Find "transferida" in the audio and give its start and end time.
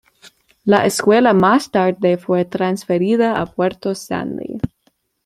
2.45-3.39